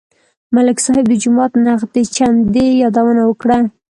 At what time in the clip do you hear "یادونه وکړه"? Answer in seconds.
2.83-3.57